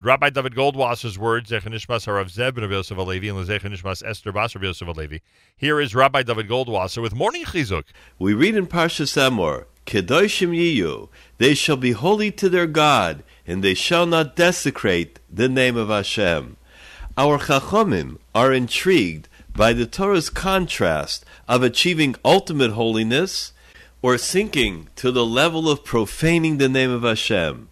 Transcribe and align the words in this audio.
Rabbi 0.00 0.30
David 0.30 0.54
Goldwasser's 0.54 1.18
words, 1.18 1.50
Zechanishmas 1.50 2.06
Harav 2.06 2.30
Zeb 2.30 2.54
ben 2.54 2.70
Yosef 2.70 2.96
Alevi 2.96 3.30
and 3.30 3.48
Zechanishmas 3.48 4.06
Esther 4.06 4.30
Bas 4.30 4.54
Rabbi 4.54 4.66
Yosef 4.66 4.86
Alevi. 4.86 5.22
Here 5.56 5.80
is 5.80 5.92
Rabbi 5.92 6.22
David 6.22 6.48
Goldwasser 6.48 7.02
with 7.02 7.16
Morning 7.16 7.44
Chizuk. 7.44 7.82
We 8.16 8.32
read 8.32 8.54
in 8.54 8.68
Parshas 8.68 9.16
Emor, 9.16 9.64
Kedoshim 9.86 10.56
Yiyu, 10.56 11.08
they 11.38 11.52
shall 11.52 11.76
be 11.76 11.90
holy 11.90 12.30
to 12.30 12.48
their 12.48 12.68
God, 12.68 13.24
and 13.44 13.64
they 13.64 13.74
shall 13.74 14.06
not 14.06 14.36
desecrate 14.36 15.18
the 15.28 15.48
name 15.48 15.76
of 15.76 15.88
Hashem. 15.88 16.56
Our 17.16 17.40
Chachomim 17.40 18.18
are 18.36 18.52
intrigued 18.52 19.28
by 19.52 19.72
the 19.72 19.84
Torah's 19.84 20.30
contrast 20.30 21.24
of 21.48 21.64
achieving 21.64 22.14
ultimate 22.24 22.70
holiness 22.70 23.52
or 24.00 24.16
sinking 24.16 24.90
to 24.94 25.10
the 25.10 25.26
level 25.26 25.68
of 25.68 25.84
profaning 25.84 26.58
the 26.58 26.68
name 26.68 26.92
of 26.92 27.02
Hashem. 27.02 27.68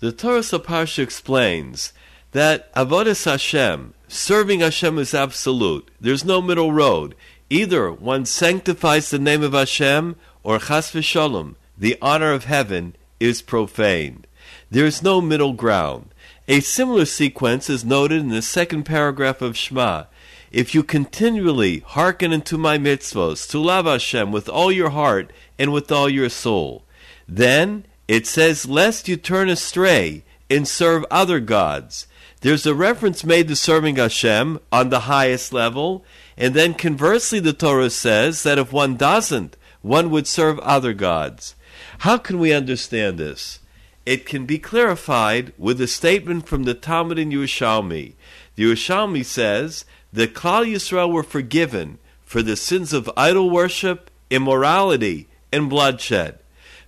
The 0.00 0.12
Torah 0.12 0.40
Saparsha 0.40 1.02
explains 1.02 1.92
that 2.32 2.72
Avodas 2.74 3.26
Hashem, 3.26 3.92
serving 4.08 4.60
Hashem 4.60 4.98
is 4.98 5.12
absolute. 5.12 5.90
There's 6.00 6.24
no 6.24 6.40
middle 6.40 6.72
road. 6.72 7.14
Either 7.50 7.92
one 7.92 8.24
sanctifies 8.24 9.10
the 9.10 9.18
name 9.18 9.42
of 9.42 9.52
Hashem, 9.52 10.16
or 10.42 10.58
Chas 10.58 10.90
v'shalom, 10.92 11.56
the 11.76 11.98
honor 12.00 12.32
of 12.32 12.44
heaven, 12.44 12.96
is 13.18 13.42
profaned. 13.42 14.26
There 14.70 14.86
is 14.86 15.02
no 15.02 15.20
middle 15.20 15.52
ground. 15.52 16.14
A 16.48 16.60
similar 16.60 17.04
sequence 17.04 17.68
is 17.68 17.84
noted 17.84 18.20
in 18.22 18.28
the 18.28 18.40
second 18.40 18.84
paragraph 18.84 19.42
of 19.42 19.54
Shema. 19.54 20.04
If 20.50 20.74
you 20.74 20.82
continually 20.82 21.80
hearken 21.80 22.32
unto 22.32 22.56
my 22.56 22.78
mitzvos, 22.78 23.46
to 23.50 23.58
love 23.58 23.84
Hashem 23.84 24.32
with 24.32 24.48
all 24.48 24.72
your 24.72 24.90
heart 24.90 25.30
and 25.58 25.74
with 25.74 25.92
all 25.92 26.08
your 26.08 26.30
soul, 26.30 26.84
then 27.28 27.84
it 28.10 28.26
says, 28.26 28.66
Lest 28.66 29.06
you 29.06 29.16
turn 29.16 29.48
astray 29.48 30.24
and 30.50 30.66
serve 30.66 31.06
other 31.12 31.38
gods. 31.38 32.08
There's 32.40 32.66
a 32.66 32.74
reference 32.74 33.22
made 33.22 33.46
to 33.46 33.54
serving 33.54 33.96
Hashem 33.96 34.58
on 34.72 34.88
the 34.88 35.00
highest 35.00 35.52
level, 35.52 36.04
and 36.36 36.52
then 36.52 36.74
conversely, 36.74 37.38
the 37.38 37.52
Torah 37.52 37.88
says 37.88 38.42
that 38.42 38.58
if 38.58 38.72
one 38.72 38.96
doesn't, 38.96 39.56
one 39.80 40.10
would 40.10 40.26
serve 40.26 40.58
other 40.58 40.92
gods. 40.92 41.54
How 41.98 42.18
can 42.18 42.40
we 42.40 42.52
understand 42.52 43.16
this? 43.16 43.60
It 44.04 44.26
can 44.26 44.44
be 44.44 44.58
clarified 44.58 45.52
with 45.56 45.80
a 45.80 45.86
statement 45.86 46.48
from 46.48 46.64
the 46.64 46.74
Talmud 46.74 47.16
in 47.16 47.30
Yerushalmi. 47.30 48.14
The 48.56 48.64
Yerushalmi 48.64 49.24
says 49.24 49.84
that 50.12 50.34
Klal 50.34 50.66
Yisrael 50.66 51.12
were 51.12 51.22
forgiven 51.22 52.00
for 52.24 52.42
the 52.42 52.56
sins 52.56 52.92
of 52.92 53.08
idol 53.16 53.50
worship, 53.50 54.10
immorality, 54.30 55.28
and 55.52 55.70
bloodshed. 55.70 56.39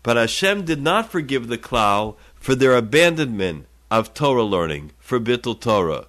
But 0.03 0.17
Hashem 0.17 0.65
did 0.65 0.83
not 0.83 1.11
forgive 1.11 1.47
the 1.47 1.59
Klal 1.59 2.17
for 2.35 2.55
their 2.55 2.75
abandonment 2.75 3.67
of 3.91 4.15
Torah 4.15 4.43
learning, 4.43 4.93
for 4.99 5.21
Bittul 5.21 5.61
Torah. 5.61 6.07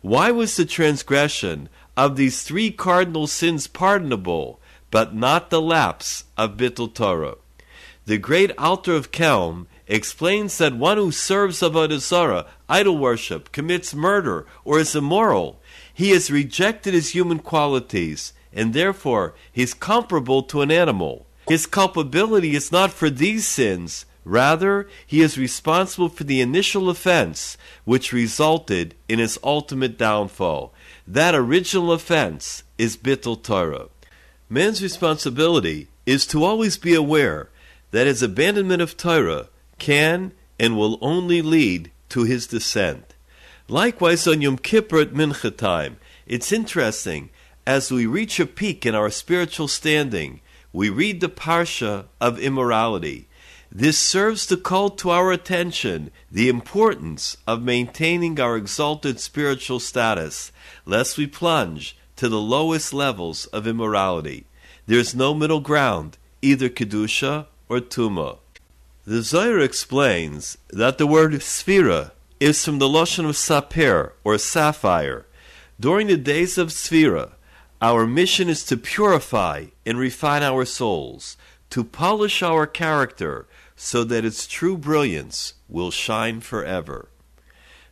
Why 0.00 0.30
was 0.30 0.56
the 0.56 0.64
transgression 0.64 1.68
of 1.96 2.16
these 2.16 2.42
three 2.42 2.70
cardinal 2.70 3.26
sins 3.26 3.66
pardonable, 3.66 4.60
but 4.90 5.14
not 5.14 5.50
the 5.50 5.60
lapse 5.60 6.24
of 6.36 6.56
Bittul 6.56 6.94
Torah? 6.94 7.36
The 8.06 8.18
great 8.18 8.50
Alter 8.58 8.94
of 8.94 9.10
Kelm 9.10 9.66
explains 9.86 10.58
that 10.58 10.74
one 10.74 10.96
who 10.96 11.10
serves 11.10 11.60
Avodah 11.60 11.98
Zarah, 11.98 12.46
idol 12.68 12.98
worship, 12.98 13.52
commits 13.52 13.94
murder, 13.94 14.46
or 14.64 14.78
is 14.78 14.94
immoral, 14.94 15.60
he 15.92 16.10
has 16.10 16.30
rejected 16.30 16.94
his 16.94 17.10
human 17.10 17.38
qualities, 17.38 18.32
and 18.52 18.72
therefore 18.72 19.34
he 19.52 19.62
is 19.62 19.74
comparable 19.74 20.42
to 20.44 20.62
an 20.62 20.70
animal. 20.70 21.26
His 21.46 21.66
culpability 21.66 22.54
is 22.54 22.72
not 22.72 22.90
for 22.90 23.10
these 23.10 23.46
sins, 23.46 24.06
rather, 24.24 24.88
he 25.06 25.20
is 25.20 25.36
responsible 25.36 26.08
for 26.08 26.24
the 26.24 26.40
initial 26.40 26.88
offense 26.88 27.58
which 27.84 28.12
resulted 28.12 28.94
in 29.08 29.18
his 29.18 29.38
ultimate 29.44 29.98
downfall. 29.98 30.72
That 31.06 31.34
original 31.34 31.92
offense 31.92 32.62
is 32.78 32.96
Bittul 32.96 33.42
Torah. 33.42 33.88
Man's 34.48 34.82
responsibility 34.82 35.88
is 36.06 36.26
to 36.26 36.44
always 36.44 36.78
be 36.78 36.94
aware 36.94 37.50
that 37.90 38.06
his 38.06 38.22
abandonment 38.22 38.80
of 38.80 38.96
Torah 38.96 39.48
can 39.78 40.32
and 40.58 40.76
will 40.76 40.98
only 41.00 41.42
lead 41.42 41.90
to 42.08 42.24
his 42.24 42.46
descent. 42.46 43.14
Likewise, 43.68 44.26
on 44.26 44.40
Yom 44.40 44.58
Kippur 44.58 45.00
at 45.00 45.12
Mincha 45.12 45.54
time, 45.56 45.98
it's 46.26 46.52
interesting 46.52 47.30
as 47.66 47.90
we 47.90 48.06
reach 48.06 48.38
a 48.38 48.46
peak 48.46 48.84
in 48.84 48.94
our 48.94 49.10
spiritual 49.10 49.68
standing 49.68 50.40
we 50.74 50.90
read 50.90 51.20
the 51.20 51.28
Parsha 51.28 52.04
of 52.20 52.36
immorality. 52.40 53.28
This 53.70 53.96
serves 53.96 54.44
to 54.46 54.56
call 54.56 54.90
to 54.90 55.10
our 55.10 55.30
attention 55.30 56.10
the 56.32 56.48
importance 56.48 57.36
of 57.46 57.62
maintaining 57.62 58.40
our 58.40 58.56
exalted 58.56 59.20
spiritual 59.20 59.78
status, 59.78 60.50
lest 60.84 61.16
we 61.16 61.28
plunge 61.28 61.96
to 62.16 62.28
the 62.28 62.40
lowest 62.40 62.92
levels 62.92 63.46
of 63.46 63.68
immorality. 63.68 64.46
There 64.86 64.98
is 64.98 65.14
no 65.14 65.32
middle 65.32 65.60
ground, 65.60 66.18
either 66.42 66.68
Kedusha 66.68 67.46
or 67.68 67.78
Tuma. 67.78 68.38
The 69.04 69.22
Zohar 69.22 69.60
explains 69.60 70.58
that 70.70 70.98
the 70.98 71.06
word 71.06 71.34
Sphira 71.34 72.10
is 72.40 72.64
from 72.64 72.80
the 72.80 72.88
Lashon 72.88 73.28
of 73.28 73.36
Sapir, 73.36 74.10
or 74.24 74.38
sapphire. 74.38 75.24
During 75.78 76.08
the 76.08 76.16
days 76.16 76.58
of 76.58 76.70
Sphira, 76.70 77.32
our 77.80 78.06
mission 78.06 78.48
is 78.48 78.64
to 78.66 78.76
purify 78.76 79.66
and 79.84 79.98
refine 79.98 80.42
our 80.42 80.64
souls, 80.64 81.36
to 81.70 81.84
polish 81.84 82.42
our 82.42 82.66
character 82.66 83.46
so 83.76 84.04
that 84.04 84.24
its 84.24 84.46
true 84.46 84.76
brilliance 84.76 85.54
will 85.68 85.90
shine 85.90 86.40
forever. 86.40 87.08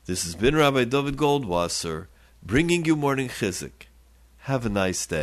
This 0.07 0.25
has 0.25 0.35
been 0.35 0.57
Rabbi 0.57 0.85
David 0.85 1.17
Goldwasser 1.17 2.07
bringing 2.43 2.85
you 2.85 2.97
morning 2.97 3.29
chizuk. 3.29 3.87
Have 4.41 4.67
a 4.67 4.69
nice 4.69 5.07
day. 5.07 5.21